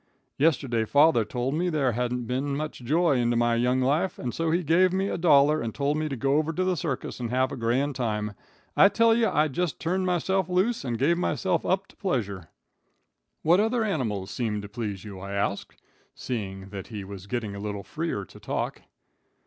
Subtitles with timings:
[0.39, 4.49] Yesterday father told me there hadn't been much joy into my young life, and so
[4.49, 7.29] he gave me a dollar and told me to go over to the circus and
[7.29, 8.33] have a grand time.
[8.75, 12.49] I tell you, I just turned myself loose and gave myself up to pleasure."
[13.43, 15.81] [Illustration: I WAS A POOR CONVERSATIONALIST.] "What other animals seemed to please you?" I asked,
[16.15, 18.81] seeing that he was getting a little freer to talk.